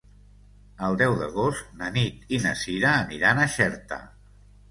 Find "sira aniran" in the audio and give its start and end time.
2.63-3.43